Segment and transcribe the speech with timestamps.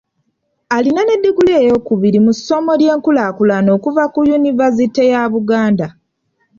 [0.75, 5.87] Alina ne ddiguli eyokubiri mu ssomo ly'enkulaakulana okuva ku yunivaasite ya Buganda.